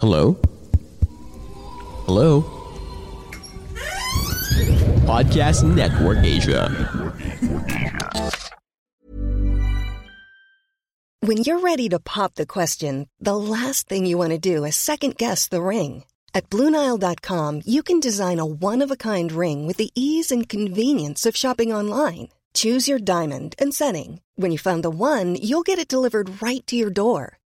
[0.00, 0.36] Hello?
[2.06, 2.44] Hello?
[5.10, 6.70] Podcast Network Asia.
[11.18, 14.76] When you're ready to pop the question, the last thing you want to do is
[14.76, 16.04] second guess the ring.
[16.32, 20.48] At Bluenile.com, you can design a one of a kind ring with the ease and
[20.48, 22.28] convenience of shopping online.
[22.54, 24.20] Choose your diamond and setting.
[24.36, 27.37] When you find the one, you'll get it delivered right to your door.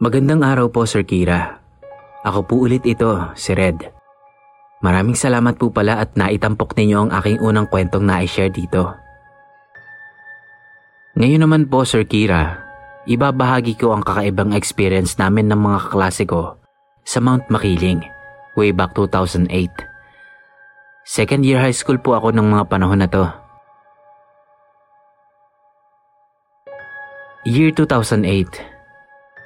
[0.00, 1.60] Magandang araw po, Sir Kira.
[2.24, 3.84] Ako po ulit ito, si Red.
[4.80, 8.96] Maraming salamat po pala at naitampok ninyo ang aking unang kwentong na-share dito.
[11.20, 12.64] Ngayon naman po, Sir Kira,
[13.04, 16.56] ibabahagi ko ang kakaibang experience namin ng mga kaklase ko
[17.04, 18.00] sa Mount Makiling
[18.56, 19.52] way back 2008.
[21.04, 23.28] Second year high school po ako ng mga panahon na to.
[27.44, 28.79] Year 2008,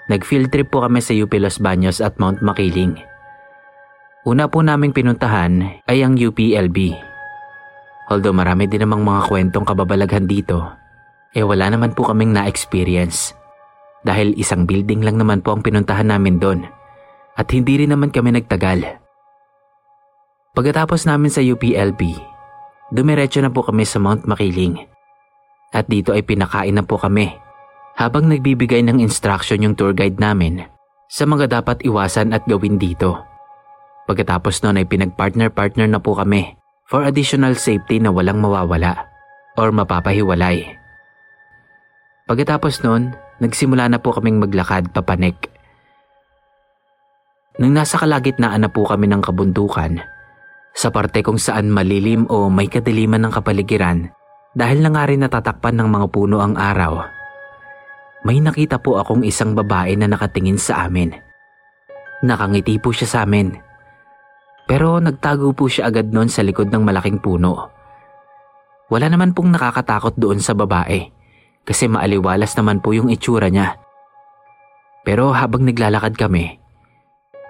[0.09, 3.01] nag-field trip po kami sa UP Los Baños at Mount Makiling.
[4.25, 6.97] Una po naming pinuntahan ay ang UPLB.
[8.09, 10.65] Although marami din namang mga kwentong kababalaghan dito,
[11.33, 13.33] eh wala naman po kaming na-experience.
[14.05, 16.69] Dahil isang building lang naman po ang pinuntahan namin doon
[17.35, 19.01] at hindi rin naman kami nagtagal.
[20.53, 22.01] Pagkatapos namin sa UPLB,
[22.93, 24.85] dumiretso na po kami sa Mount Makiling.
[25.75, 27.44] At dito ay pinakain na po kami
[27.95, 30.67] habang nagbibigay ng instruction yung tour guide namin
[31.07, 33.23] sa mga dapat iwasan at gawin dito.
[34.05, 36.59] Pagkatapos noon ay pinag-partner-partner na po kami
[36.91, 39.09] for additional safety na walang mawawala
[39.57, 40.77] or mapapahiwalay.
[42.29, 45.49] Pagkatapos noon, nagsimula na po kaming maglakad papanik.
[47.63, 50.03] Nung nasa kalagitnaan na po kami ng kabundukan,
[50.75, 54.11] sa parte kung saan malilim o may kadiliman ng kapaligiran
[54.59, 57.14] dahil na nga rin natatakpan ng mga puno ang araw,
[58.25, 61.13] may nakita po akong isang babae na nakatingin sa amin.
[62.25, 63.53] Nakangiti po siya sa amin.
[64.65, 67.69] Pero nagtago po siya agad noon sa likod ng malaking puno.
[68.89, 71.05] Wala naman pong nakakatakot doon sa babae
[71.69, 73.77] kasi maaliwalas naman po yung itsura niya.
[75.05, 76.57] Pero habang naglalakad kami,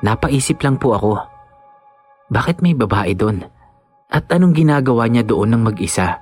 [0.03, 1.23] napaisip lang po ako,
[2.35, 3.47] bakit may babae doon?
[4.11, 6.19] At anong ginagawa niya doon ng mag-isa?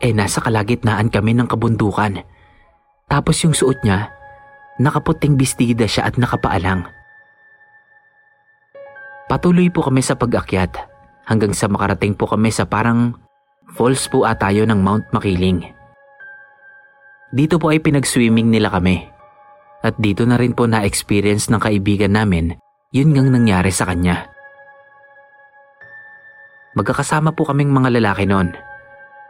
[0.00, 2.24] Eh nasa kalagitnaan kami ng kabundukan.
[3.10, 4.14] Tapos yung suot niya,
[4.78, 6.86] nakaputing bistida siya at nakapaalang.
[9.26, 10.78] Patuloy po kami sa pag-akyat
[11.26, 13.18] hanggang sa makarating po kami sa parang
[13.74, 15.66] falls po atayo ng Mount Makiling.
[17.30, 19.06] Dito po ay pinag-swimming nila kami.
[19.82, 22.58] At dito na rin po na-experience ng kaibigan namin
[22.90, 24.26] yun ngang nangyari sa kanya.
[26.74, 28.50] Magkakasama po kaming mga lalaki noon.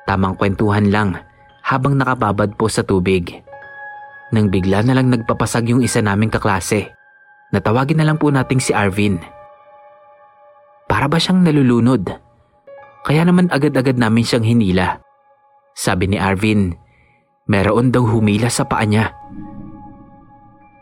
[0.08, 1.20] Tamang kwentuhan lang
[1.60, 3.44] habang nakababad po sa tubig.
[4.31, 6.94] Nang bigla na lang nagpapasag yung isa naming kaklase.
[7.50, 9.19] Natawagin na lang po nating si Arvin.
[10.87, 12.06] Para ba siyang nalulunod?
[13.03, 15.03] Kaya naman agad-agad namin siyang hinila.
[15.75, 16.75] Sabi ni Arvin,
[17.50, 19.11] meron daw humila sa paa niya.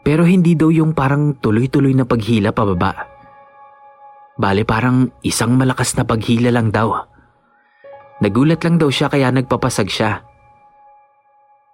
[0.04, 3.08] Pero hindi daw yung parang tuloy-tuloy na paghila pababa.
[4.36, 6.94] Bale parang isang malakas na paghila lang daw.
[8.20, 10.27] Nagulat lang daw siya kaya nagpapasag siya.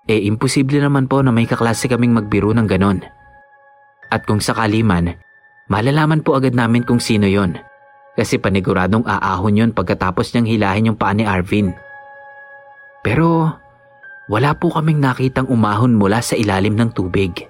[0.04, 3.00] Eh imposible naman po na may kaklase kaming magbiro ng ganon.
[4.12, 5.16] At kung sakali man,
[5.64, 7.56] Malalaman po agad namin kung sino yon.
[8.14, 11.72] Kasi paniguradong aahon yon pagkatapos niyang hilahin yung paa ni Arvin.
[13.00, 13.48] Pero
[14.28, 17.48] wala po kaming nakitang umahon mula sa ilalim ng tubig.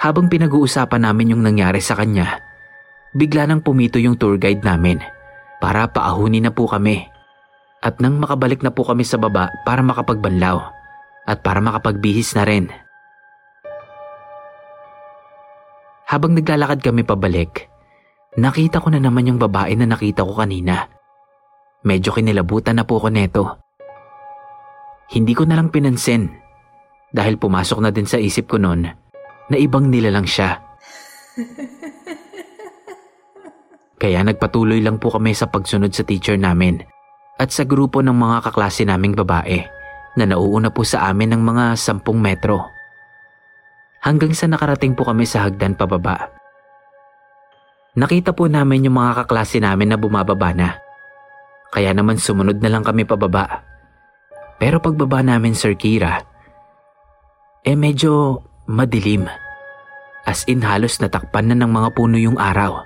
[0.00, 2.40] Habang pinag-uusapan namin yung nangyari sa kanya,
[3.16, 5.00] bigla nang pumito yung tour guide namin
[5.60, 7.04] para paahunin na po kami.
[7.84, 10.58] At nang makabalik na po kami sa baba para makapagbanlaw
[11.26, 12.70] at para makapagbihis na rin.
[16.06, 17.66] Habang naglalakad kami pabalik,
[18.38, 20.86] nakita ko na naman yung babae na nakita ko kanina.
[21.82, 23.58] Medyo kinilabutan na po ko neto.
[25.10, 26.30] Hindi ko na lang pinansin
[27.10, 28.86] dahil pumasok na din sa isip ko noon
[29.46, 30.62] na ibang nila lang siya.
[34.02, 36.95] Kaya nagpatuloy lang po kami sa pagsunod sa teacher namin
[37.36, 39.64] at sa grupo ng mga kaklase naming babae
[40.16, 42.72] na nauuna po sa amin ng mga sampung metro.
[44.00, 46.32] Hanggang sa nakarating po kami sa hagdan pababa.
[47.96, 50.80] Nakita po namin yung mga kaklase namin na bumababa na.
[51.72, 53.64] Kaya naman sumunod na lang kami pababa.
[54.56, 56.24] Pero pagbaba namin Sir Kira,
[57.60, 59.28] eh medyo madilim.
[60.24, 62.82] As in halos natakpan na ng mga puno yung araw.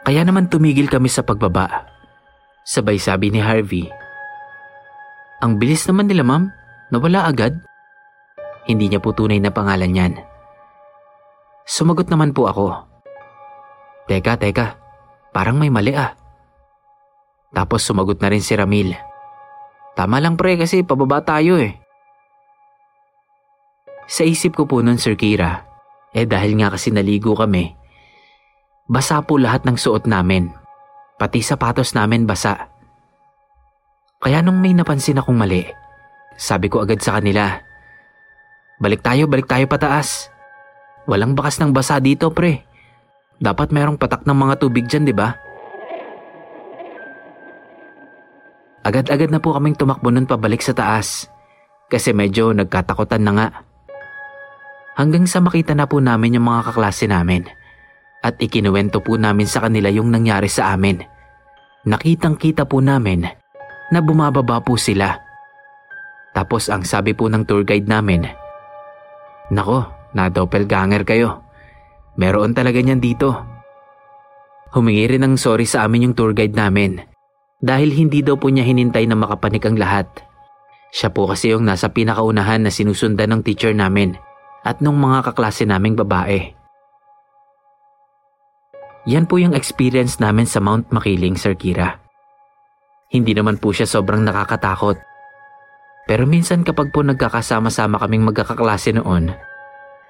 [0.00, 1.99] Kaya naman tumigil kami sa pagbaba.
[2.70, 3.90] Sabay sabi ni Harvey,
[5.42, 6.54] Ang bilis naman nila ma'am,
[6.94, 7.58] nawala agad.
[8.70, 10.14] Hindi niya po tunay na pangalan yan.
[11.66, 12.70] Sumagot naman po ako.
[14.06, 14.78] Teka, teka,
[15.34, 16.14] parang may mali ah.
[17.50, 18.94] Tapos sumagot na rin si Ramil.
[19.98, 21.74] Tama lang pre kasi pababa tayo eh.
[24.06, 25.66] Sa isip ko po nun Sir Kira,
[26.14, 27.74] eh dahil nga kasi naligo kami,
[28.86, 30.59] Basa po lahat ng suot namin.
[31.20, 32.72] Pati sapatos namin basa.
[34.24, 35.68] Kaya nung may napansin akong mali,
[36.40, 37.60] sabi ko agad sa kanila,
[38.80, 40.32] Balik tayo, balik tayo pataas.
[41.04, 42.64] Walang bakas ng basa dito pre.
[43.36, 45.36] Dapat merong patak ng mga tubig dyan, di ba?
[48.80, 51.28] Agad-agad na po kaming tumakbo nun pabalik sa taas.
[51.92, 53.48] Kasi medyo nagkatakutan na nga.
[54.96, 57.44] Hanggang sa makita na po namin yung mga kaklase namin
[58.20, 61.00] at ikinuwento po namin sa kanila yung nangyari sa amin.
[61.88, 63.24] Nakitang kita po namin
[63.88, 65.16] na bumababa po sila.
[66.36, 68.28] Tapos ang sabi po ng tour guide namin,
[69.48, 71.40] Nako, na doppelganger kayo.
[72.20, 73.32] Meron talaga niyan dito.
[74.76, 77.00] Humingi rin ng sorry sa amin yung tour guide namin
[77.64, 80.06] dahil hindi daw po niya hinintay na makapanik ang lahat.
[80.92, 84.20] Siya po kasi yung nasa pinakaunahan na sinusundan ng teacher namin
[84.68, 86.59] at nung mga kaklase naming babae.
[89.10, 91.98] Yan po yung experience namin sa Mount Makiling, Sir Kira.
[93.10, 95.02] Hindi naman po siya sobrang nakakatakot.
[96.06, 99.34] Pero minsan kapag po nagkakasama-sama kaming magkakaklase noon,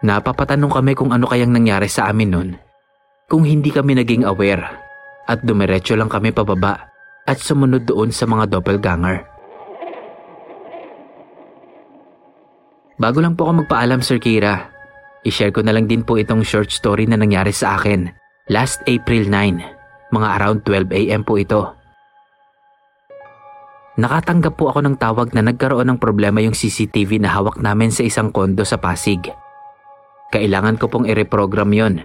[0.05, 2.51] napapatanong kami kung ano kayang nangyari sa amin noon.
[3.25, 4.69] Kung hindi kami naging aware
[5.25, 6.93] at dumiretso lang kami pababa
[7.25, 9.25] at sumunod doon sa mga doppelganger.
[13.01, 14.69] Bago lang po ako magpaalam Sir Kira,
[15.25, 18.20] i-share ko na lang din po itong short story na nangyari sa akin
[18.51, 21.71] Last April 9, mga around 12am po ito.
[23.95, 28.03] Nakatanggap po ako ng tawag na nagkaroon ng problema yung CCTV na hawak namin sa
[28.03, 29.23] isang kondo sa Pasig.
[30.35, 32.03] Kailangan ko pong i-reprogram yon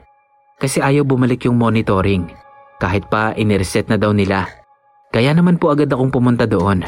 [0.61, 2.29] kasi ayaw bumalik yung monitoring
[2.77, 4.45] kahit pa inireset na daw nila.
[5.09, 6.85] Kaya naman po agad akong pumunta doon.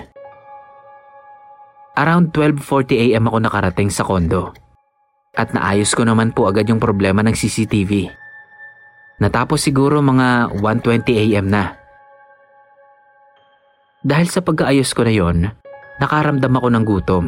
[1.98, 4.54] Around 12.40am ako nakarating sa kondo.
[5.34, 8.27] At naayos ko naman po agad yung problema ng CCTV.
[9.18, 11.74] Natapos siguro mga 1.20am na.
[14.06, 15.50] Dahil sa pag-aayos ko na yon,
[15.98, 17.26] nakaramdam ako ng gutom.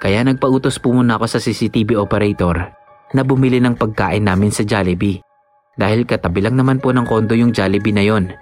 [0.00, 2.72] Kaya nagpautos po muna ako sa CCTV operator
[3.12, 5.20] na bumili ng pagkain namin sa Jollibee.
[5.76, 8.32] Dahil katabi lang naman po ng kondo yung Jollibee na yon.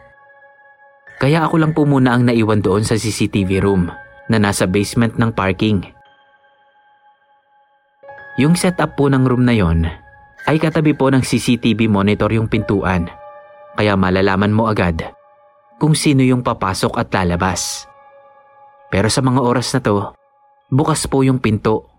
[1.19, 3.91] Kaya ako lang po muna ang naiwan doon sa CCTV room
[4.31, 5.83] na nasa basement ng parking.
[8.39, 10.04] Yung setup po ng room na yon
[10.45, 13.09] ay katabi po ng CCTV monitor yung pintuan.
[13.75, 15.01] Kaya malalaman mo agad
[15.81, 17.89] kung sino yung papasok at lalabas.
[18.93, 20.15] Pero sa mga oras na to,
[20.71, 21.91] bukas po yung pinto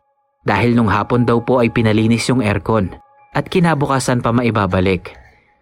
[0.45, 2.95] dahil nung hapon daw po ay pinalinis yung aircon
[3.35, 5.11] at kinabukasan pa maibabalik.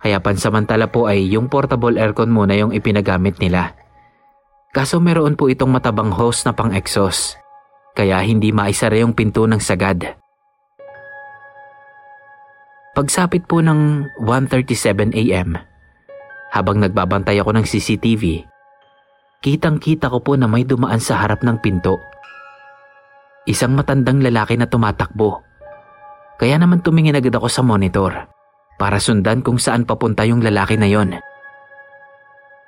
[0.03, 3.73] Kaya pansamantala po ay yung portable aircon muna yung ipinagamit nila.
[4.75, 7.39] Kaso meron po itong matabang hose na pang-exhaust.
[7.93, 10.22] Kaya hindi maisara yung pinto ng sagad.
[12.93, 15.57] Pagsapit po ng 1.37am,
[16.53, 18.45] habang nagbabantay ako ng CCTV,
[19.41, 21.97] kitang kita ko po na may dumaan sa harap ng pinto.
[23.49, 25.41] Isang matandang lalaki na tumatakbo
[26.37, 28.29] Kaya naman tumingin agad ako sa monitor
[28.77, 31.17] para sundan kung saan papunta yung lalaki na yon.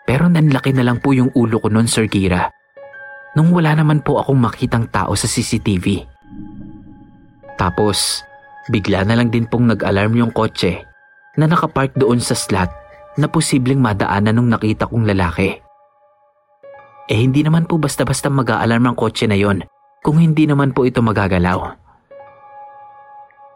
[0.10, 2.50] Pero nanlaki na lang po yung ulo ko noon, Sir Kira.
[3.38, 6.02] Nung wala naman po akong makitang tao sa CCTV.
[7.62, 8.26] Tapos,
[8.70, 10.82] bigla na lang din pong nag-alarm yung kotse
[11.38, 12.72] na nakapark doon sa slot
[13.16, 15.62] na posibleng madaanan nung nakita kong lalaki.
[17.06, 19.62] Eh hindi naman po basta-basta mag-aalarm ang kotse na yon
[20.02, 21.78] kung hindi naman po ito magagalaw.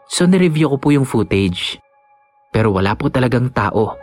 [0.06, 1.78] So nireview ko po yung footage.
[2.50, 3.94] Pero wala po talagang tao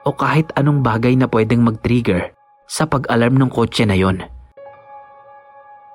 [0.00, 2.32] o kahit anong bagay na pwedeng mag-trigger
[2.64, 4.24] sa pag-alarm ng kotse na yon.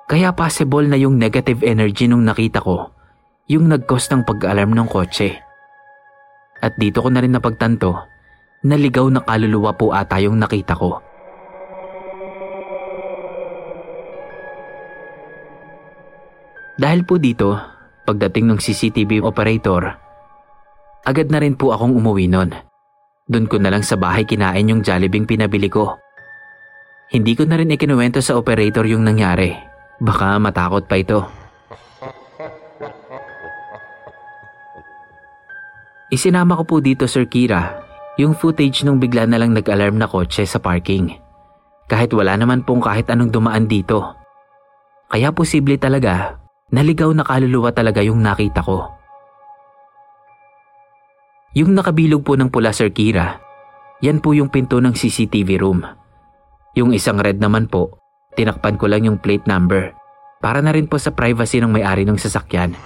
[0.06, 2.95] Kaya possible na yung negative energy nung nakita ko
[3.46, 5.38] yung nag-cause ng pag-alarm ng kotse.
[6.58, 7.94] At dito ko na rin napagtanto
[8.66, 10.98] na ligaw na kaluluwa po ata yung nakita ko.
[16.76, 17.56] Dahil po dito,
[18.04, 19.96] pagdating ng CCTV operator,
[21.06, 22.52] agad na rin po akong umuwi nun.
[23.30, 25.96] Doon ko na lang sa bahay kinain yung Jollibee pinabili ko.
[27.14, 29.54] Hindi ko na rin ikinuwento sa operator yung nangyari.
[30.02, 31.45] Baka matakot pa ito.
[36.06, 37.82] Isinama ko po dito Sir Kira
[38.14, 41.10] yung footage nung bigla na lang nag-alarm na kotse sa parking.
[41.90, 44.14] Kahit wala naman pong kahit anong dumaan dito.
[45.10, 46.38] Kaya posible talaga
[46.70, 48.86] naligaw na kaluluwa talaga yung nakita ko.
[51.58, 53.42] Yung nakabilog po ng pula Sir Kira,
[53.98, 55.82] yan po yung pinto ng CCTV room.
[56.78, 57.98] Yung isang red naman po,
[58.38, 59.90] tinakpan ko lang yung plate number
[60.38, 62.76] para na rin po sa privacy ng may-ari ng sasakyan.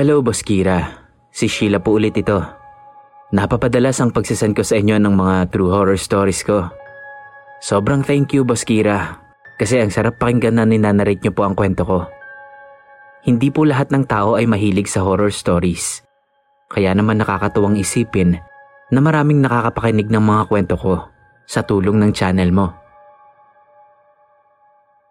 [0.00, 0.96] Hello, Boss Kira.
[1.28, 2.40] Si Sheila po ulit ito.
[3.36, 6.72] Napapadalas ang pagsasend ko sa inyo ng mga true horror stories ko.
[7.60, 9.20] Sobrang thank you, Boss Kira.
[9.60, 12.08] Kasi ang sarap pakinggan na ninanarate niyo po ang kwento ko.
[13.28, 16.00] Hindi po lahat ng tao ay mahilig sa horror stories.
[16.72, 18.40] Kaya naman nakakatuwang isipin
[18.88, 21.12] na maraming nakakapakinig ng mga kwento ko
[21.44, 22.72] sa tulong ng channel mo.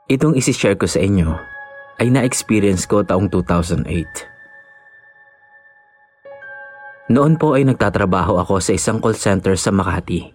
[0.09, 1.29] Itong isi-share ko sa inyo
[2.01, 4.28] ay na-experience ko taong 2008.
[7.09, 10.29] Noon po ay nagtatrabaho ako sa isang call center sa Makati.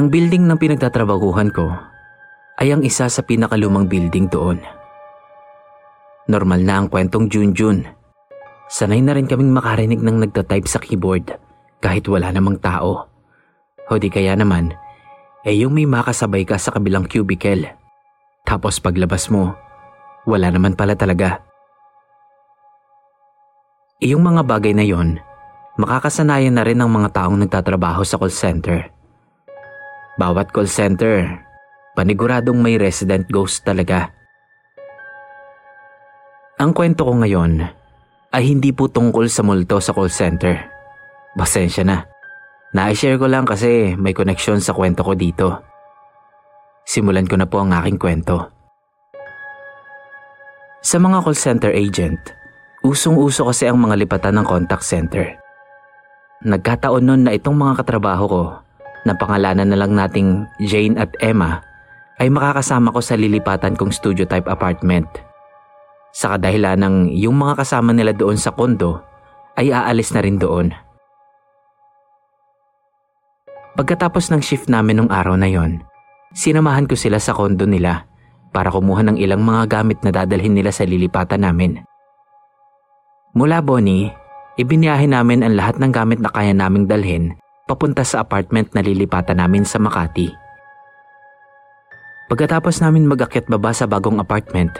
[0.00, 1.68] Ang building ng pinagtatrabahuhan ko
[2.56, 4.56] ay ang isa sa pinakalumang building doon.
[6.32, 7.84] Normal na ang kwentong Junjun.
[8.72, 11.36] Sanay na rin kaming makarinig ng nagtatype sa keyboard
[11.84, 13.12] kahit wala namang tao.
[13.88, 14.72] O di kaya naman,
[15.44, 17.68] eh yung may makasabay ka sa kabilang cubicle.
[18.48, 19.52] Tapos paglabas mo,
[20.24, 21.47] wala naman pala talaga.
[23.98, 25.18] Yung mga bagay na yon,
[25.74, 28.86] makakasanayan na rin ng mga taong nagtatrabaho sa call center.
[30.14, 31.26] Bawat call center,
[31.98, 34.14] paniguradong may resident ghost talaga.
[36.62, 37.58] Ang kwento ko ngayon
[38.30, 40.54] ay hindi po tungkol sa multo sa call center.
[41.34, 41.98] Pasensya na.
[42.70, 45.58] Na-share ko lang kasi may koneksyon sa kwento ko dito.
[46.86, 48.46] Simulan ko na po ang aking kwento.
[50.86, 52.37] Sa mga call center agent,
[52.84, 55.38] usong-uso kasi ang mga lipatan ng contact center.
[56.44, 58.44] Nagkataon nun na itong mga katrabaho ko,
[59.06, 61.62] na pangalanan na lang nating Jane at Emma,
[62.18, 65.06] ay makakasama ko sa lilipatan kong studio type apartment–
[66.18, 68.98] sa kadahilan ng yung mga kasama nila doon sa kondo
[69.58, 70.72] ay aalis na rin doon.
[73.78, 75.86] Pagkatapos ng shift namin nung araw na yon,
[76.34, 78.10] sinamahan ko sila sa kondo nila
[78.50, 81.78] para kumuha ng ilang mga gamit na dadalhin nila sa lilipatan namin.
[83.38, 84.10] Mula Bonnie,
[84.58, 87.38] ibiniyahe namin ang lahat ng gamit na kaya naming dalhin
[87.70, 90.26] papunta sa apartment na lilipatan namin sa Makati.
[92.26, 94.74] Pagkatapos namin mag-akyat baba sa bagong apartment,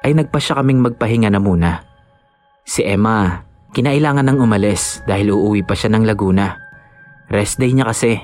[0.00, 1.84] ay nagpa siya kaming magpahinga na muna.
[2.64, 3.44] Si Emma,
[3.76, 6.56] kinailangan nang umalis dahil uuwi pa siya ng Laguna.
[7.28, 8.16] Rest day niya kasi.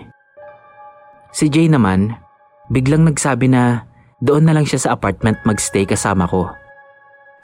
[1.37, 2.17] Si Jay naman,
[2.73, 3.85] biglang nagsabi na
[4.25, 6.49] doon na lang siya sa apartment magstay kasama ko.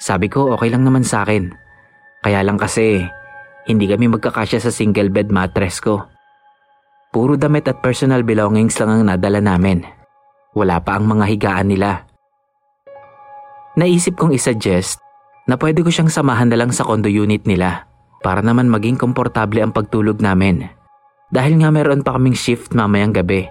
[0.00, 1.61] Sabi ko okay lang naman sa akin.
[2.22, 3.02] Kaya lang kasi
[3.66, 6.06] hindi kami magkakasya sa single bed mattress ko.
[7.12, 9.84] Puro damit at personal belongings lang ang nadala namin.
[10.56, 12.08] Wala pa ang mga higaan nila.
[13.76, 15.02] Naisip kong isuggest
[15.50, 17.84] na pwede ko siyang samahan na lang sa condo unit nila
[18.22, 20.70] para naman maging komportable ang pagtulog namin.
[21.32, 23.48] Dahil nga meron pa kaming shift mamayang gabi.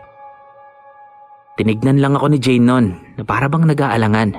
[1.58, 2.86] Tinignan lang ako ni Jane noon
[3.20, 4.30] na para bang nag-aalangan.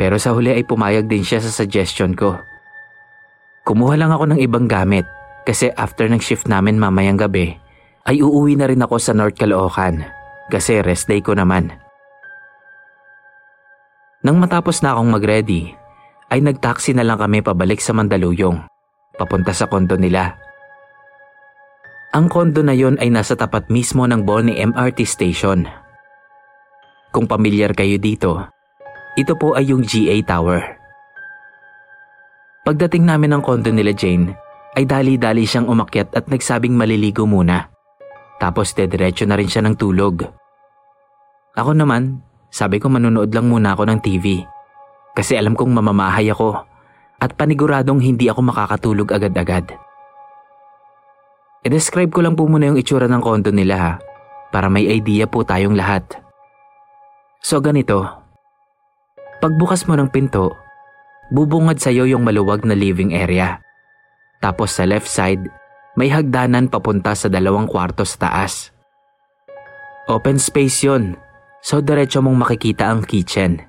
[0.00, 2.34] Pero sa huli ay pumayag din siya sa suggestion ko.
[3.64, 5.08] Kumuha lang ako ng ibang gamit
[5.48, 7.56] kasi after ng shift namin mamayang gabi
[8.04, 10.04] ay uuwi na rin ako sa North Caloocan
[10.52, 11.72] kasi rest day ko naman.
[14.24, 15.72] Nang matapos na akong mag-ready,
[16.32, 18.56] ay nag-taxi na lang kami pabalik sa Mandaluyong,
[19.20, 20.36] papunta sa kondo nila.
[22.16, 25.68] Ang kondo na yon ay nasa tapat mismo ng Bonnie MRT station.
[27.12, 28.48] Kung pamilyar kayo dito,
[29.14, 30.73] ito po ay yung GA Tower.
[32.64, 34.32] Pagdating namin ng kondo nila Jane,
[34.72, 37.68] ay dali-dali siyang umakyat at nagsabing maliligo muna.
[38.40, 40.24] Tapos dediretso na rin siya ng tulog.
[41.60, 44.48] Ako naman, sabi ko manonood lang muna ako ng TV.
[45.12, 46.64] Kasi alam kong mamamahay ako
[47.20, 49.68] at paniguradong hindi ako makakatulog agad-agad.
[51.68, 53.92] I-describe ko lang po muna yung itsura ng kondo nila ha,
[54.48, 56.16] para may idea po tayong lahat.
[57.44, 58.08] So ganito,
[59.44, 60.63] pagbukas mo ng pinto,
[61.32, 63.60] bubungad sa'yo yung maluwag na living area.
[64.44, 65.40] Tapos sa left side,
[65.96, 68.74] may hagdanan papunta sa dalawang kwarto sa taas.
[70.10, 71.16] Open space yon,
[71.64, 73.62] so diretso mong makikita ang kitchen.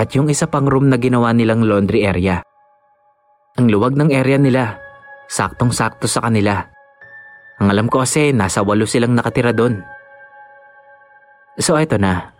[0.00, 2.40] At yung isa pang room na ginawa nilang laundry area.
[3.60, 4.80] Ang luwag ng area nila,
[5.28, 6.64] saktong-sakto sa kanila.
[7.60, 9.84] Ang alam ko kasi nasa walo silang nakatira doon.
[11.60, 12.32] So eto na,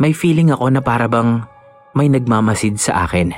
[0.00, 1.44] may feeling ako na para bang
[1.92, 3.32] may nagmamasid sa akin.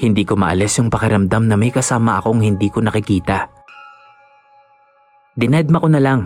[0.00, 3.50] Hindi ko maalis yung pakiramdam na may kasama akong hindi ko nakikita.
[5.36, 6.20] Dinedma ko na lang.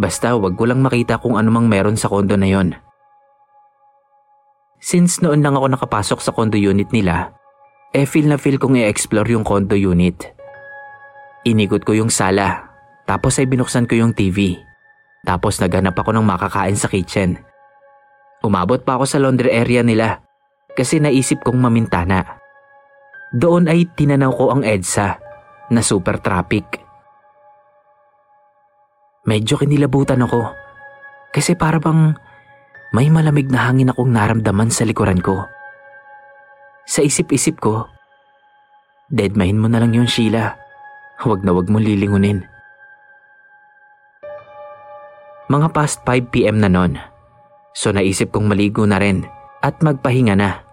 [0.00, 2.72] Basta wag ko lang makita kung anumang meron sa kondo na yon.
[4.80, 7.36] Since noon lang ako nakapasok sa condo unit nila,
[7.92, 10.24] eh feel na feel kong i-explore yung condo unit.
[11.44, 12.72] Inikot ko yung sala,
[13.04, 14.56] tapos ay binuksan ko yung TV.
[15.20, 17.36] Tapos naghanap ako ng makakain sa kitchen.
[18.40, 20.29] Umabot pa ako sa laundry area nila
[20.74, 22.38] kasi naisip kong mamintana.
[23.30, 25.08] Doon ay tinanaw ko ang EDSA
[25.70, 26.82] na super traffic.
[29.26, 30.50] Medyo kinilabutan ako
[31.30, 32.16] kasi para bang
[32.90, 35.46] may malamig na hangin akong naramdaman sa likuran ko.
[36.90, 37.86] Sa isip-isip ko,
[39.06, 40.58] deadmahin mo na lang yun Sheila.
[41.22, 42.42] Huwag na huwag mo lilingunin.
[45.46, 46.98] Mga past 5pm na nun.
[47.78, 49.22] So naisip kong maligo na rin
[49.60, 50.64] at magpahinga na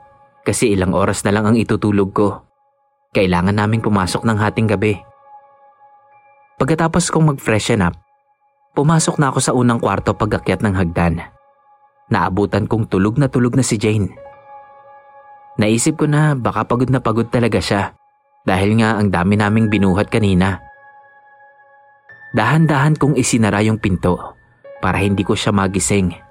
[0.48, 2.48] kasi ilang oras na lang ang itutulog ko.
[3.12, 4.96] Kailangan naming pumasok ng hating gabi.
[6.56, 8.00] Pagkatapos kong mag-freshen up,
[8.72, 11.20] pumasok na ako sa unang kwarto pagakyat ng hagdan.
[12.08, 14.16] Naabutan kong tulog na tulog na si Jane.
[15.60, 17.92] Naisip ko na baka pagod na pagod talaga siya
[18.48, 20.64] dahil nga ang dami naming binuhat kanina.
[22.32, 24.38] Dahan-dahan kong isinara yung pinto
[24.80, 26.27] para hindi ko siya magising.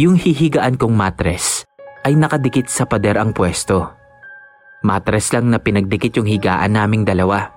[0.00, 1.68] Yung hihigaan kong matres
[2.08, 3.92] ay nakadikit sa pader ang pwesto.
[4.80, 7.52] Matres lang na pinagdikit yung higaan naming dalawa.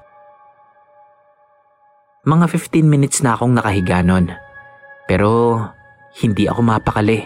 [2.28, 4.28] Mga 15 minutes na akong nakahiga nun.
[5.08, 5.56] Pero
[6.20, 7.24] hindi ako mapakali.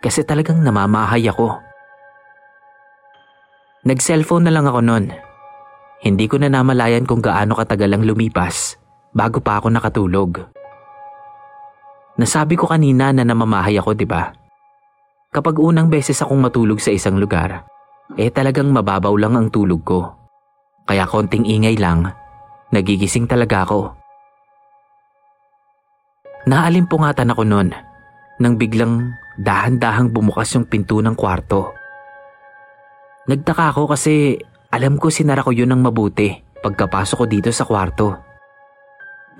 [0.00, 1.60] Kasi talagang namamahay ako.
[3.84, 5.12] Nag-cellphone na lang ako nun.
[6.00, 8.80] Hindi ko na namalayan kung gaano katagal ang lumipas
[9.12, 10.61] bago pa ako nakatulog.
[12.22, 14.30] Nasabi ko kanina na namamahay ako, di ba?
[15.34, 17.66] Kapag unang beses akong matulog sa isang lugar,
[18.14, 20.06] eh talagang mababaw lang ang tulog ko.
[20.86, 22.14] Kaya konting ingay lang,
[22.70, 23.98] nagigising talaga ako.
[26.46, 27.74] Naalimpungatan ako noon
[28.38, 31.74] nang biglang dahan-dahang bumukas yung pinto ng kwarto.
[33.26, 34.38] Nagtaka ako kasi
[34.70, 38.31] alam ko sinara ko yun ng mabuti pagkapasok ko dito sa kwarto.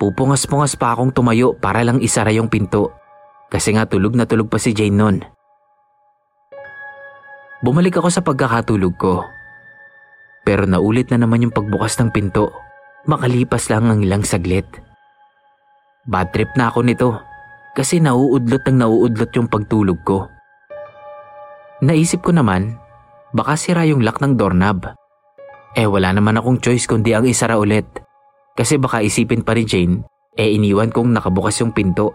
[0.03, 2.91] Pupungas-pungas pa akong tumayo para lang isara yung pinto
[3.47, 5.23] kasi nga tulog na tulog pa si Jane noon.
[7.63, 9.23] Bumalik ako sa pagkakatulog ko.
[10.43, 12.51] Pero naulit na naman yung pagbukas ng pinto.
[13.07, 14.67] Makalipas lang ang ilang saglit.
[16.03, 17.09] Bad trip na ako nito
[17.71, 20.27] kasi nauudlot ang nauudlot yung pagtulog ko.
[21.79, 22.75] Naisip ko naman,
[23.31, 24.83] baka sira yung lock ng doorknob.
[25.79, 28.02] Eh wala naman akong choice kundi ang isara ulit.
[28.53, 30.05] Kasi baka isipin pa ni Jane,
[30.37, 32.13] eh iniwan kong nakabukas yung pinto.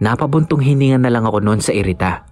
[0.00, 2.24] Napabuntong hininga na lang ako noon sa irita.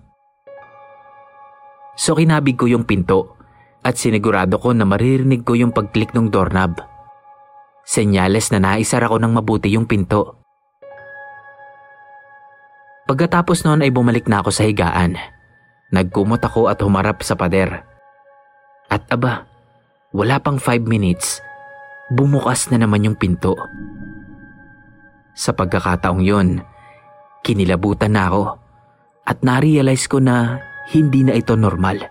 [2.00, 3.36] So kinabig ko yung pinto
[3.84, 6.80] at sinigurado ko na maririnig ko yung pag-click ng doorknob.
[7.84, 10.40] Senyales na naisara ko ng mabuti yung pinto.
[13.04, 15.18] Pagkatapos noon ay bumalik na ako sa higaan.
[15.90, 17.82] Nagkumot ako at humarap sa pader.
[18.86, 19.50] At aba,
[20.14, 21.42] wala pang 5 minutes,
[22.11, 23.55] bumukas na naman yung pinto.
[25.38, 26.61] Sa pagkakataong yon,
[27.46, 28.42] kinilabutan na ako
[29.25, 30.59] at na-realize ko na
[30.90, 32.03] hindi na ito normal.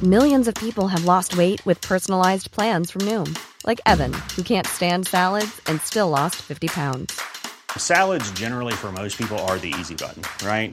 [0.00, 3.36] Millions of people have lost weight with personalized plans from Noom,
[3.68, 7.20] like Evan, who can't stand salads and still lost 50 pounds.
[7.76, 10.72] Salads, generally, for most people, are the easy button, right?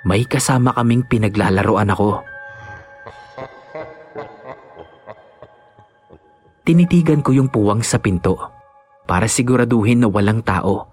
[0.00, 2.24] May kasama kaming pinaglalaroan ako.
[6.64, 8.38] Tinitigan ko yung puwang sa pinto
[9.04, 10.88] para siguraduhin na walang tao.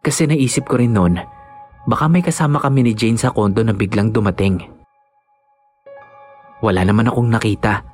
[0.00, 1.20] Kasi naisip ko rin noon,
[1.84, 4.64] baka may kasama kami ni Jane sa kondo na biglang dumating.
[6.62, 7.84] Wala naman akong nakita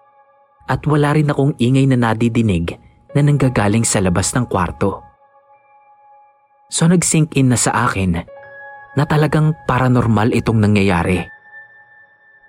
[0.69, 2.77] at wala rin akong ingay na nadidinig
[3.17, 5.03] na nanggagaling sa labas ng kwarto.
[6.69, 8.38] So nag-sink in na sa akin
[8.99, 11.23] na talagang paranormal itong nangyayari.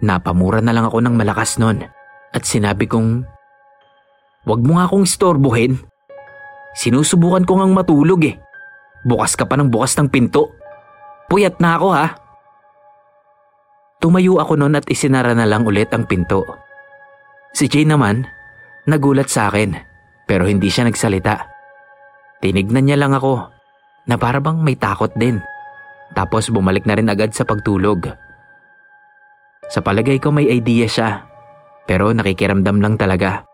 [0.01, 1.85] Napamura na lang ako ng malakas nun
[2.33, 3.21] at sinabi kong,
[4.49, 5.77] Huwag mo nga akong istorbohin.
[6.73, 8.41] Sinusubukan ko ngang matulog eh.
[9.05, 10.49] Bukas ka pa ng bukas ng pinto.
[11.29, 12.17] Puyat na ako ha.
[14.01, 16.47] Tumayo ako noon at isinara na lang ulit ang pinto.
[17.53, 18.25] Si Jane naman,
[18.89, 19.75] nagulat sa akin
[20.25, 21.45] pero hindi siya nagsalita.
[22.39, 23.51] Tinignan niya lang ako
[24.07, 25.43] na parabang may takot din.
[26.17, 28.09] Tapos bumalik na rin agad sa pagtulog.
[29.69, 31.29] Sa palagay ko may idea siya
[31.89, 33.45] pero nakikiramdam lang talaga.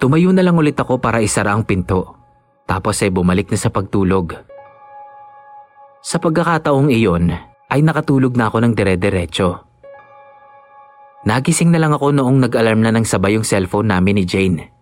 [0.00, 2.16] Tumayo na lang ulit ako para isara ang pinto.
[2.68, 4.36] Tapos ay bumalik na sa pagtulog.
[6.00, 7.32] Sa pagkakataong iyon
[7.68, 9.68] ay nakatulog na ako ng dire-diretso.
[11.24, 14.72] Nagising na lang ako noong nag-alarm na ng sabay yung cellphone namin ni Jane.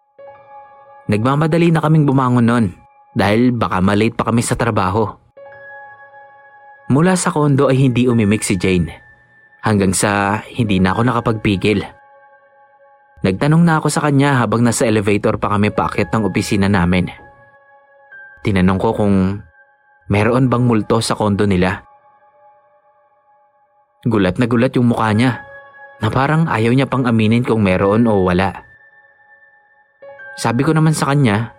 [1.10, 2.66] Nagmamadali na kaming bumangon noon
[3.10, 5.10] dahil baka malate pa kami sa trabaho.
[6.88, 8.88] Mula sa kondo ay hindi umimik si Jane
[9.60, 11.84] hanggang sa hindi na ako nakapagpigil.
[13.20, 17.12] Nagtanong na ako sa kanya habang nasa elevator pa kami paakyat ng opisina namin.
[18.40, 19.44] Tinanong ko kung
[20.08, 21.84] meron bang multo sa kondo nila.
[24.08, 25.44] Gulat na gulat yung mukha niya
[26.00, 28.64] na parang ayaw niya pang aminin kung meron o wala.
[30.40, 31.52] Sabi ko naman sa kanya,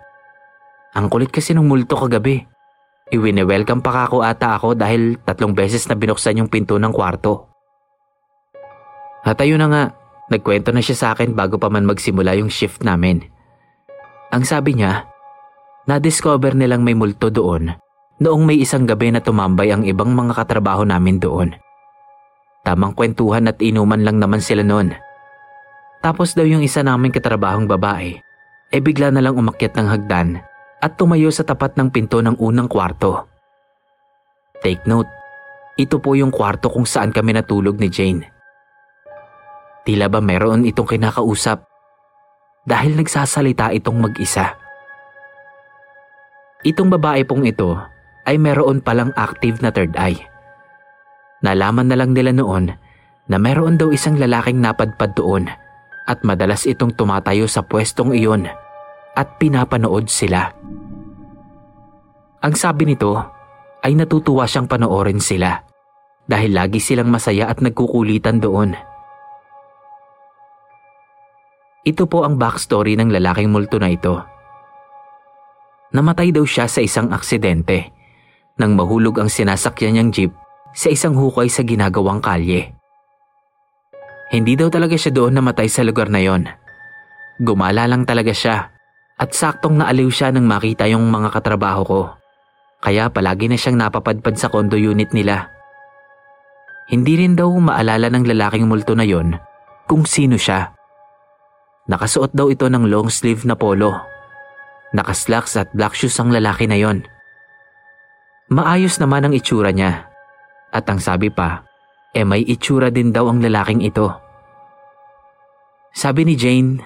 [0.96, 2.49] ang kulit kasi ng multo kagabi.
[3.10, 7.50] Iwine-welcome pa kako ata ako dahil tatlong beses na binuksan yung pinto ng kwarto.
[9.26, 9.84] At ayun na nga,
[10.30, 13.26] nagkwento na siya sa akin bago pa man magsimula yung shift namin.
[14.30, 15.10] Ang sabi niya,
[15.90, 17.74] na-discover nilang may multo doon
[18.22, 21.50] noong may isang gabi na tumambay ang ibang mga katrabaho namin doon.
[22.62, 24.94] Tamang kwentuhan at inuman lang naman sila noon.
[25.98, 28.22] Tapos daw yung isa naming katrabahong babae, e
[28.70, 30.30] eh bigla na lang umakyat ng hagdan
[30.80, 33.28] at tumayo sa tapat ng pinto ng unang kwarto.
[34.64, 35.08] Take note,
[35.76, 38.24] ito po yung kwarto kung saan kami natulog ni Jane.
[39.84, 41.64] Tila ba meron itong kinakausap
[42.68, 44.56] dahil nagsasalita itong mag-isa.
[46.60, 47.80] Itong babae pong ito
[48.28, 50.20] ay meron palang active na third eye.
[51.40, 52.68] Nalaman na lang nila noon
[53.32, 55.48] na meron daw isang lalaking napadpad doon
[56.04, 58.44] at madalas itong tumatayo sa pwestong iyon
[59.20, 60.48] at pinapanood sila.
[62.40, 63.20] Ang sabi nito
[63.84, 65.60] ay natutuwa siyang panoorin sila
[66.24, 68.72] dahil lagi silang masaya at nagkukulitan doon.
[71.84, 74.24] Ito po ang backstory ng lalaking multo na ito.
[75.92, 77.92] Namatay daw siya sa isang aksidente
[78.56, 80.32] nang mahulog ang sinasakyan niyang jeep
[80.72, 82.72] sa isang hukay sa ginagawang kalye.
[84.30, 86.46] Hindi daw talaga siya doon namatay sa lugar na yon
[87.42, 88.79] Gumala lang talaga siya
[89.20, 92.00] at saktong naaliw siya nang makita yung mga katrabaho ko.
[92.80, 95.52] Kaya palagi na siyang napapadpad sa condo unit nila.
[96.88, 99.36] Hindi rin daw maalala ng lalaking multo na yon
[99.84, 100.72] kung sino siya.
[101.92, 103.92] Nakasuot daw ito ng long sleeve na polo.
[104.96, 107.04] Nakaslacks at black shoes ang lalaki na yon.
[108.50, 110.08] Maayos naman ang itsura niya.
[110.74, 111.62] At ang sabi pa,
[112.10, 114.10] eh may itsura din daw ang lalaking ito.
[115.94, 116.82] Sabi ni Jane,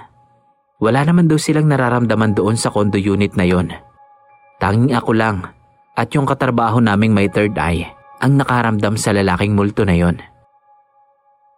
[0.84, 3.72] wala naman daw silang nararamdaman doon sa condo unit na yon.
[4.60, 5.40] Tanging ako lang
[5.96, 7.88] at yung katrabaho naming may third eye
[8.20, 10.20] ang nakaramdam sa lalaking multo na yon.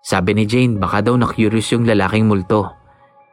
[0.07, 2.71] Sabi ni Jane baka daw na-curious yung lalaking multo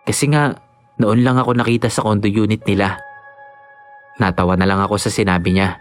[0.02, 0.58] kasi nga
[0.98, 2.98] noon lang ako nakita sa condo unit nila.
[4.18, 5.78] Natawa na lang ako sa sinabi niya.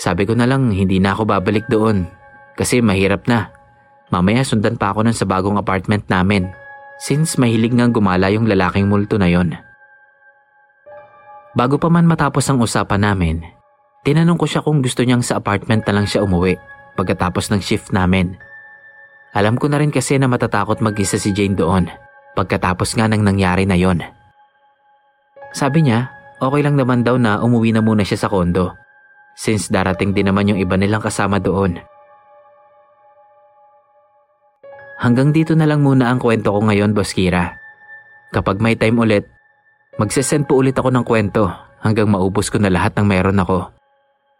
[0.00, 2.08] Sabi ko na lang hindi na ako babalik doon
[2.56, 3.52] kasi mahirap na.
[4.08, 6.48] Mamaya sundan pa ako nun sa bagong apartment namin
[7.00, 9.56] since mahilig ngang gumala yung lalaking multo na yon.
[11.56, 13.40] Bago pa man matapos ang usapan namin,
[14.04, 16.60] tinanong ko siya kung gusto niyang sa apartment na lang siya umuwi
[16.96, 18.36] pagkatapos ng shift namin.
[19.32, 21.88] Alam ko na rin kasi na matatakot mag-isa si Jane doon
[22.36, 24.04] pagkatapos nga ng nangyari na yon.
[25.56, 28.76] Sabi niya, okay lang naman daw na umuwi na muna siya sa kondo
[29.36, 31.80] since darating din naman yung iba nilang kasama doon.
[34.96, 37.60] Hanggang dito na lang muna ang kwento ko ngayon, Boss Kira.
[38.32, 39.28] Kapag may time ulit,
[40.00, 41.52] magsesend po ulit ako ng kwento
[41.84, 43.70] hanggang maubos ko na lahat ng meron ako.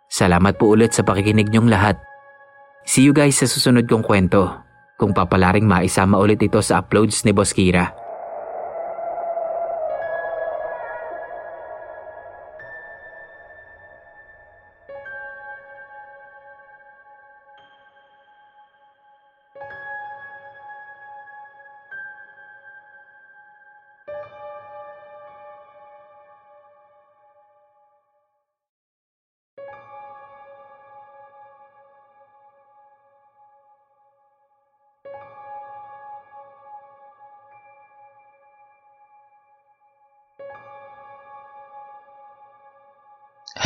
[0.09, 2.01] Salamat po ulit sa pakikinig niyong lahat.
[2.89, 4.63] See you guys sa susunod kong kwento
[4.97, 8.06] kung papalaring maisama ulit ito sa uploads ni Boss Kira.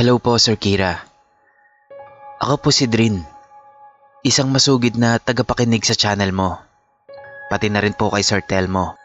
[0.00, 0.96] Hello po, Sir Kira.
[2.40, 3.20] Ako po si Drin.
[4.24, 6.56] Isang masugid na tagapakinig sa channel mo.
[7.52, 8.96] Pati na rin po kay Sir Telmo.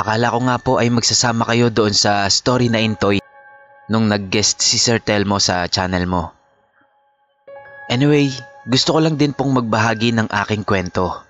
[0.00, 3.20] Akala ko nga po ay magsasama kayo doon sa story na Intoy
[3.92, 6.32] nung nag-guest si Sir Telmo sa channel mo.
[7.92, 8.32] Anyway,
[8.64, 11.20] gusto ko lang din pong magbahagi ng aking kwento.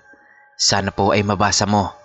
[0.55, 1.98] Sana po ay mabasa mo.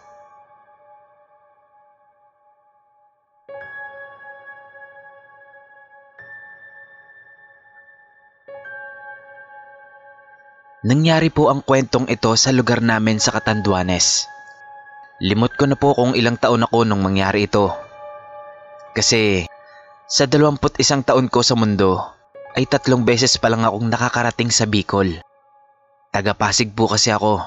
[10.85, 14.29] Nangyari po ang kwentong ito sa lugar namin sa Catanduanes.
[15.17, 17.73] Limot ko na po kung ilang taon ako nung mangyari ito.
[18.93, 19.49] Kasi
[20.05, 20.61] sa 21
[21.09, 22.05] taon ko sa mundo
[22.53, 25.25] ay tatlong beses pa lang akong nakakarating sa Bicol.
[26.13, 27.41] Taga-Pasig po kasi ako.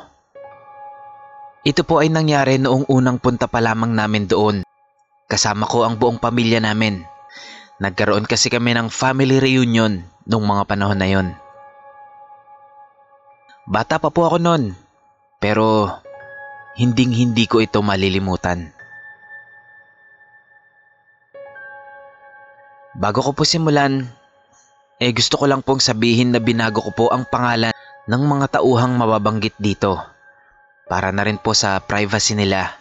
[1.62, 4.65] Ito po ay nangyari noong unang punta pa lamang namin doon.
[5.30, 7.06] Kasama ko ang buong pamilya namin.
[7.86, 11.38] Nagkaroon kasi kami ng family reunion nung mga panahon na yon.
[13.67, 14.71] Bata pa po ako noon,
[15.43, 15.91] pero
[16.80, 18.71] hinding hindi ko ito malilimutan.
[22.95, 24.08] Bago ko po simulan,
[25.03, 27.75] eh gusto ko lang pong sabihin na binago ko po ang pangalan
[28.08, 29.99] ng mga tauhang mababanggit dito
[30.88, 32.71] para na rin po sa privacy nila.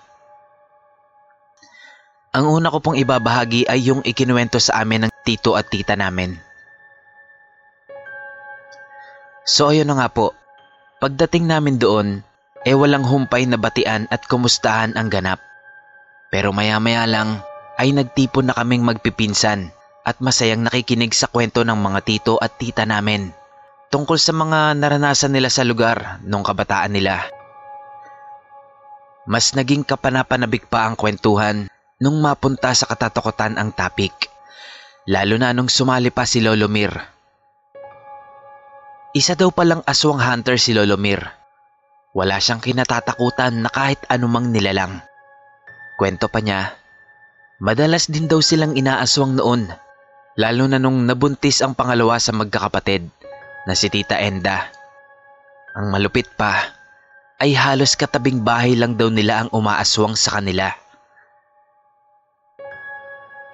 [2.31, 6.39] Ang una ko pong ibabahagi ay yung ikinuwento sa amin ng tito at tita namin.
[9.43, 10.31] So ayun na nga po,
[10.97, 12.25] Pagdating namin doon,
[12.65, 15.45] eh walang humpay na batian at kumustahan ang ganap.
[16.33, 17.45] Pero maya-maya lang
[17.77, 19.69] ay nagtipon na kaming magpipinsan
[20.09, 23.29] at masayang nakikinig sa kwento ng mga tito at tita namin
[23.93, 27.29] tungkol sa mga naranasan nila sa lugar nung kabataan nila.
[29.29, 31.69] Mas naging kapanapanabik pa ang kwentuhan
[32.01, 34.33] nung mapunta sa katatakutan ang topic.
[35.05, 37.16] Lalo na nung sumali pa si Lolo Mir
[39.17, 41.25] isa daw palang aswang hunter si Lolomir.
[42.13, 45.01] Wala siyang kinatatakutan na kahit anumang nilalang.
[45.97, 46.77] Kwento pa niya,
[47.57, 49.73] madalas din daw silang inaaswang noon,
[50.37, 53.09] lalo na nung nabuntis ang pangalawa sa magkakapatid
[53.65, 54.69] na si Tita Enda.
[55.73, 56.77] Ang malupit pa
[57.41, 60.77] ay halos katabing bahay lang daw nila ang umaaswang sa kanila.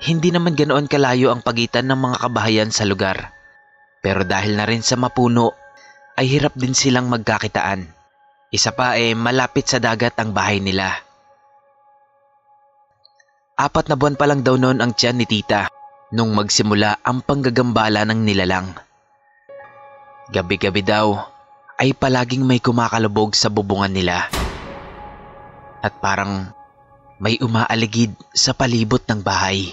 [0.03, 3.42] Hindi naman ganoon kalayo ang pagitan ng mga kabahayan sa lugar.
[4.03, 5.55] Pero dahil na rin sa mapuno,
[6.19, 7.87] ay hirap din silang magkakitaan.
[8.53, 10.93] Isa pa eh malapit sa dagat ang bahay nila.
[13.57, 15.71] Apat na buwan pa lang daw noon ang tiyan ni tita
[16.13, 18.75] nung magsimula ang panggagambala ng nilalang.
[20.29, 21.17] Gabi-gabi daw
[21.81, 24.29] ay palaging may kumakalubog sa bubungan nila.
[25.81, 26.53] At parang
[27.23, 29.73] may umaaligid sa palibot ng bahay.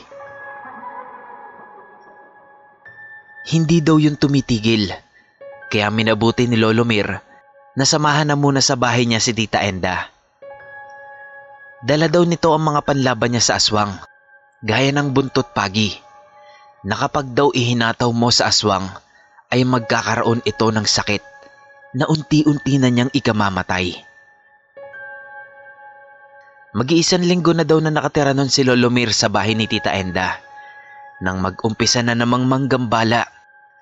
[3.47, 4.91] Hindi daw yun tumitigil,
[5.71, 7.23] kaya minabuti ni Lolo Mir
[7.77, 10.11] na samahan na muna sa bahay niya si Tita Enda.
[11.79, 13.95] Dala daw nito ang mga panlaban niya sa aswang,
[14.59, 15.95] gaya ng buntot pagi,
[16.83, 18.91] na kapag daw ihinataw mo sa aswang
[19.47, 21.23] ay magkakaroon ito ng sakit
[21.95, 23.95] na unti-unti na niyang ikamamatay.
[26.75, 30.48] Mag-iisang linggo na daw na nakatira nun si Lolomir sa bahay ni Tita Enda
[31.19, 33.27] nang mag-umpisa na namang manggambala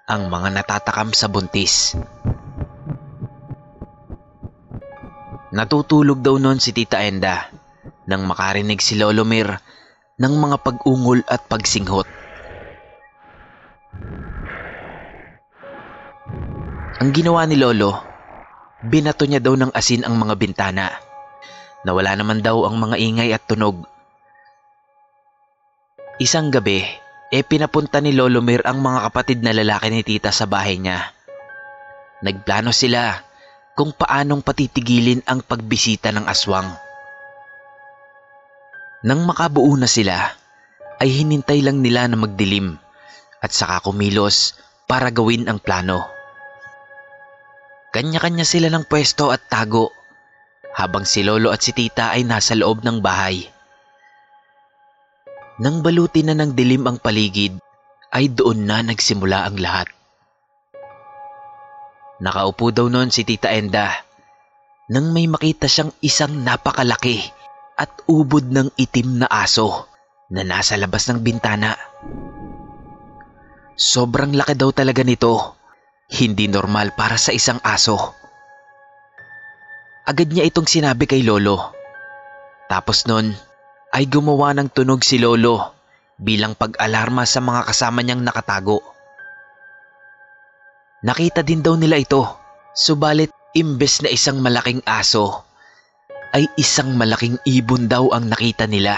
[0.09, 1.93] ang mga natatakam sa buntis.
[5.53, 7.47] Natutulog daw noon si Tita Enda
[8.07, 9.47] nang makarinig si Lolomir
[10.17, 12.07] ng mga pag-ungol at pagsinghot.
[16.97, 17.93] Ang ginawa ni Lolo,
[18.81, 20.89] binato niya daw ng asin ang mga bintana.
[21.85, 23.85] Nawala naman daw ang mga ingay at tunog.
[26.17, 26.81] Isang gabi,
[27.27, 31.11] e pinapunta ni Lolo Mir ang mga kapatid na lalaki ni tita sa bahay niya.
[32.23, 33.19] Nagplano sila
[33.77, 36.71] kung paanong patitigilin ang pagbisita ng aswang.
[39.05, 40.33] Nang makabuo na sila,
[40.97, 42.73] ay hinintay lang nila na magdilim
[43.37, 44.57] at saka kumilos
[44.89, 46.09] para gawin ang plano.
[47.93, 49.93] Kanya-kanya sila ng pwesto at tago
[50.73, 53.45] habang si Lolo at si Tita ay nasa loob ng bahay.
[55.57, 57.57] Nang baluti na ng dilim ang paligid,
[58.13, 59.89] ay doon na nagsimula ang lahat.
[62.17, 63.93] Nakaupo daw noon si Tita Enda
[64.87, 67.19] nang may makita siyang isang napakalaki
[67.75, 69.85] at ubod ng itim na aso
[70.31, 71.75] na nasa labas ng bintana.
[73.77, 75.53] Sobrang laki daw talaga nito.
[76.07, 77.99] Hindi normal para sa isang aso.
[80.07, 81.75] Agad niya itong sinabi kay Lolo.
[82.71, 83.35] Tapos nun
[83.93, 85.77] ay gumawa ng tunog si Lolo
[86.17, 88.81] bilang pag-alarma sa mga kasama niyang nakatago.
[91.05, 92.25] Nakita din daw nila ito,
[92.73, 95.45] subalit imbes na isang malaking aso,
[96.33, 98.97] ay isang malaking ibon daw ang nakita nila.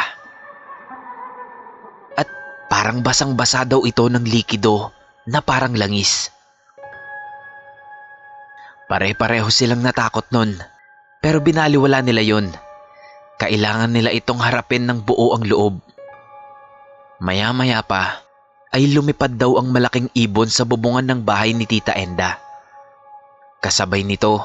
[2.15, 2.27] At
[2.71, 4.95] parang basang-basa daw ito ng likido
[5.27, 6.31] na parang langis.
[8.89, 10.57] Pare-pareho silang natakot nun,
[11.21, 12.49] pero binaliwala nila yon.
[13.39, 15.79] Kailangan nila itong harapin ng buo ang loob.
[17.23, 18.19] Maya-maya pa,
[18.75, 22.35] ay lumipad daw ang malaking ibon sa bubungan ng bahay ni Tita Enda.
[23.63, 24.43] Kasabay nito,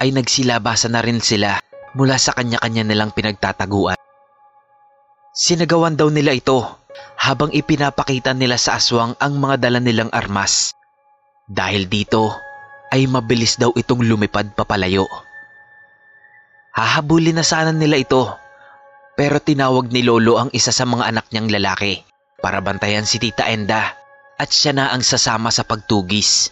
[0.00, 1.60] ay nagsilabasa na rin sila
[1.92, 4.00] mula sa kanya-kanya nilang pinagtataguan.
[5.32, 6.64] Sinagawan daw nila ito
[7.16, 10.72] habang ipinapakita nila sa aswang ang mga dala nilang armas.
[11.48, 12.32] Dahil dito,
[12.92, 15.08] ay mabilis daw itong lumipad papalayo.
[16.72, 18.32] Hahabulin na sana nila ito,
[19.12, 22.00] pero tinawag ni Lolo ang isa sa mga anak niyang lalaki
[22.40, 23.92] para bantayan si Tita Enda
[24.40, 26.48] at siya na ang sasama sa pagtugis.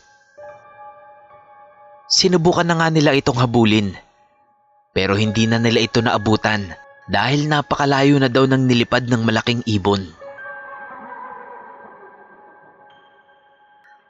[2.04, 3.96] Sinubukan na nga nila itong habulin,
[4.92, 6.68] pero hindi na nila ito naabutan
[7.08, 10.04] dahil napakalayo na daw ng nilipad ng malaking ibon.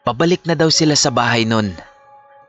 [0.02, 1.70] Pabalik na daw sila sa bahay nun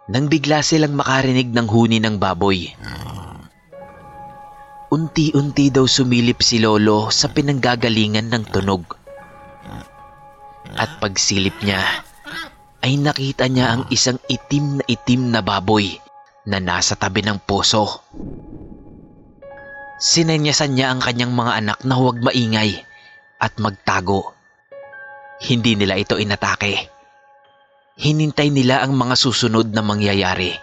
[0.10, 2.74] nang bigla silang makarinig ng huni ng baboy.
[4.92, 8.84] Unti-unti daw sumilip si Lolo sa pinanggagalingan ng tunog.
[10.76, 11.80] At pagsilip niya,
[12.84, 15.96] ay nakita niya ang isang itim na itim na baboy
[16.44, 18.04] na nasa tabi ng puso.
[20.02, 22.84] Sinenyasan niya ang kanyang mga anak na huwag maingay
[23.40, 24.36] at magtago.
[25.40, 26.92] Hindi nila ito inatake
[28.02, 30.58] hinintay nila ang mga susunod na mangyayari.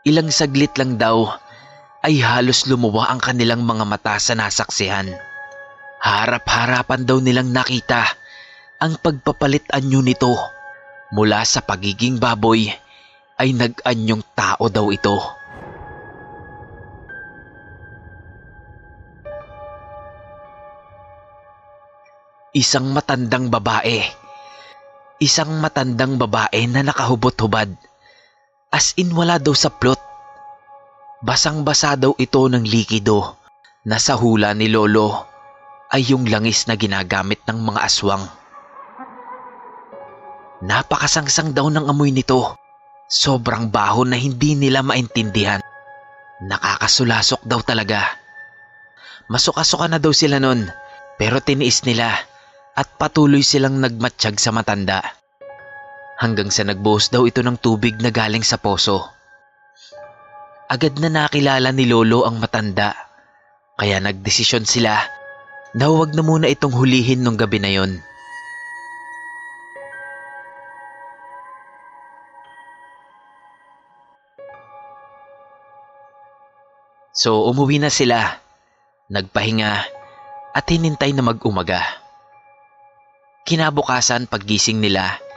[0.00, 1.28] Ilang saglit lang daw
[2.00, 5.12] ay halos lumuwa ang kanilang mga mata sa nasaksihan.
[6.00, 8.08] Harap-harapan daw nilang nakita
[8.80, 10.32] ang pagpapalit anyo nito
[11.12, 12.72] mula sa pagiging baboy
[13.36, 15.20] ay nag-anyong tao daw ito.
[22.56, 24.00] Isang matandang babae.
[25.20, 27.89] Isang matandang babae na nakahubot-hubad.
[28.70, 29.98] As in wala daw sa plot.
[31.26, 33.34] Basang-basa daw ito ng likido
[33.82, 35.26] na sa hula ni Lolo
[35.90, 38.24] ay yung langis na ginagamit ng mga aswang.
[40.62, 42.54] Napakasangsang daw ng amoy nito.
[43.10, 45.58] Sobrang baho na hindi nila maintindihan.
[46.38, 48.06] Nakakasulasok daw talaga.
[49.26, 50.70] Masuka-suka na daw sila nun,
[51.18, 52.14] pero tiniis nila
[52.78, 55.19] at patuloy silang nagmatsyag sa matanda.
[56.20, 59.08] Hanggang sa nagbuhos daw ito ng tubig na galing sa poso.
[60.68, 62.92] Agad na nakilala ni Lolo ang matanda,
[63.80, 65.00] kaya nagdesisyon sila
[65.72, 68.04] na huwag na muna itong hulihin nung gabi na yon.
[77.16, 78.44] So umuwi na sila,
[79.08, 79.72] nagpahinga
[80.52, 81.80] at hinintay na mag-umaga.
[83.48, 85.29] Kinabukasan paggising nila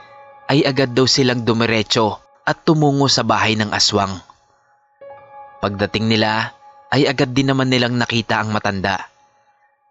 [0.48, 4.20] ay agad daw silang dumiretso at tumungo sa bahay ng aswang.
[5.64, 6.52] Pagdating nila
[6.92, 9.08] ay agad din naman nilang nakita ang matanda.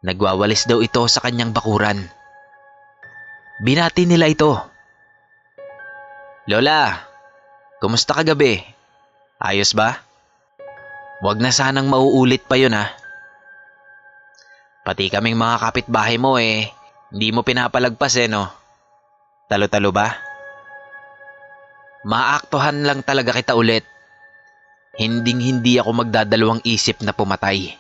[0.06, 2.06] Nagwawalis daw ito sa kanyang bakuran.
[3.64, 4.54] Binati nila ito.
[6.46, 7.08] Lola,
[7.82, 8.62] kumusta ka gabi?
[9.42, 10.04] Ayos ba?
[11.24, 12.92] Huwag na sanang mauulit pa yun ha.
[14.84, 16.68] Pati kaming mga kapitbahay mo eh,
[17.10, 18.52] hindi mo pinapalagpas eh no?
[19.48, 20.33] Talo-talo ba?
[22.04, 23.88] Maaktohan lang talaga kita ulit.
[25.00, 27.74] Hinding hindi ako magdadalawang isip na pumatay.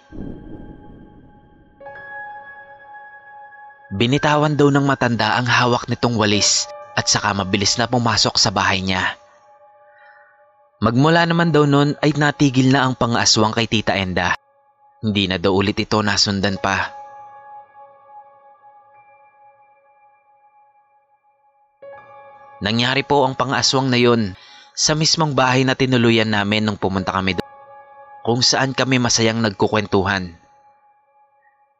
[3.93, 6.65] Binitawan daw ng matanda ang hawak nitong walis
[6.97, 9.13] at saka mabilis na pumasok sa bahay niya.
[10.81, 14.33] Magmula naman daw noon ay natigil na ang pangaswang kay Tita Enda.
[15.03, 17.02] Hindi na daw ulit ito nasundan pa.
[22.63, 24.39] Nangyari po ang pangaswang na yun
[24.71, 27.49] sa mismong bahay na tinuluyan namin nung pumunta kami doon.
[28.23, 30.39] Kung saan kami masayang nagkukwentuhan.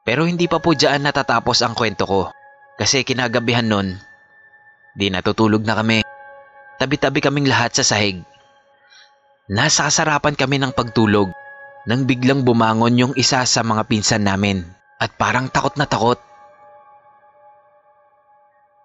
[0.03, 2.21] Pero hindi pa po dyan natatapos ang kwento ko.
[2.75, 3.95] Kasi kinagabihan nun,
[4.91, 6.03] di natutulog na kami.
[6.75, 8.19] Tabi-tabi kaming lahat sa sahig.
[9.47, 11.31] Nasa kasarapan kami ng pagtulog
[11.87, 14.67] nang biglang bumangon yung isa sa mga pinsan namin
[14.99, 16.19] at parang takot na takot.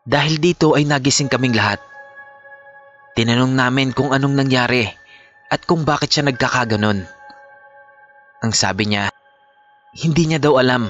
[0.09, 1.85] Dahil dito ay nagising kaming lahat.
[3.13, 4.89] Tinanong namin kung anong nangyari
[5.53, 7.05] at kung bakit siya nagkakaganon.
[8.41, 9.13] Ang sabi niya,
[9.93, 10.89] hindi niya daw alam,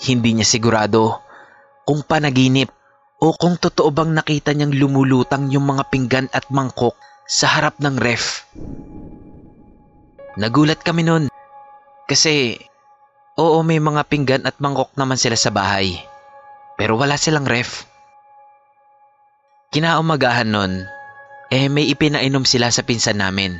[0.00, 1.20] hindi niya sigurado
[1.84, 2.72] kung panaginip
[3.20, 6.96] o kung totoo bang nakita niyang lumulutang yung mga pinggan at mangkok
[7.28, 8.48] sa harap ng ref.
[10.40, 11.28] Nagulat kami nun
[12.08, 12.56] kasi
[13.36, 16.00] oo may mga pinggan at mangkok naman sila sa bahay
[16.80, 17.93] pero wala silang ref.
[19.74, 20.86] Kinaumagahan nun,
[21.50, 23.58] eh may ipinainom sila sa pinsan namin.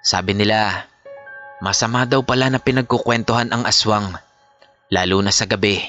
[0.00, 0.88] Sabi nila,
[1.60, 4.16] masama daw pala na pinagkukwentuhan ang aswang,
[4.88, 5.84] lalo na sa gabi.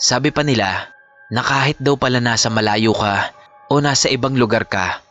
[0.00, 0.88] Sabi pa nila
[1.28, 3.28] na kahit daw pala nasa malayo ka
[3.68, 5.04] o nasa ibang lugar ka,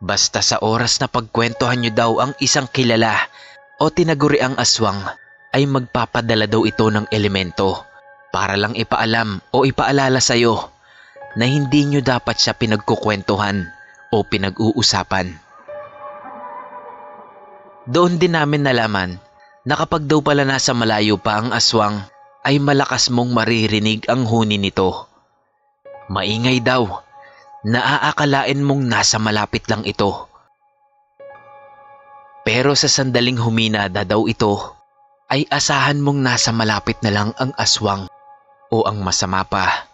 [0.00, 3.28] basta sa oras na pagkwentuhan nyo daw ang isang kilala
[3.76, 5.04] o tinaguri ang aswang,
[5.52, 7.84] ay magpapadala daw ito ng elemento
[8.32, 10.73] para lang ipaalam o ipaalala sa'yo
[11.34, 13.66] na hindi nyo dapat siya pinagkukwentuhan
[14.14, 15.34] o pinag-uusapan.
[17.84, 19.18] Doon din namin nalaman
[19.66, 22.00] na kapag daw pala nasa malayo pa ang aswang
[22.46, 25.10] ay malakas mong maririnig ang huni nito.
[26.08, 27.02] Maingay daw,
[27.64, 30.28] naaakalain mong nasa malapit lang ito.
[32.44, 34.76] Pero sa sandaling humina na daw ito,
[35.32, 38.04] ay asahan mong nasa malapit na lang ang aswang
[38.68, 39.93] o ang masama pa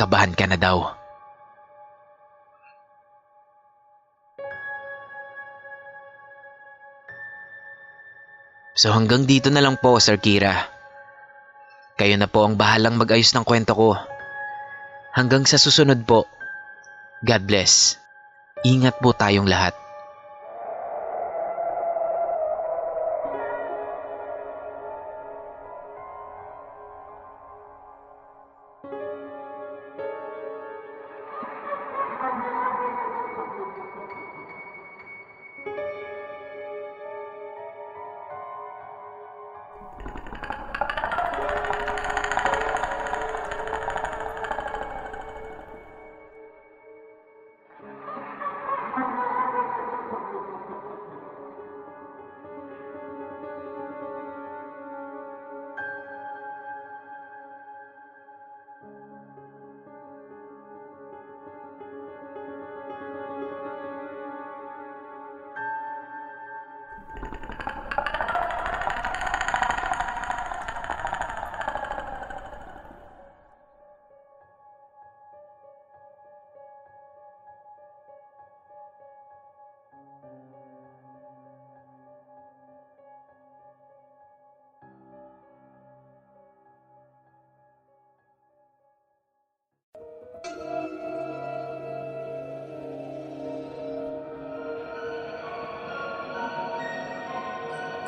[0.00, 0.96] kabahan ka na daw.
[8.72, 10.64] So hanggang dito na lang po, Sir Kira.
[12.00, 13.92] Kayo na po ang bahalang mag-ayos ng kwento ko.
[15.12, 16.24] Hanggang sa susunod po.
[17.20, 18.00] God bless.
[18.64, 19.76] Ingat po tayong lahat.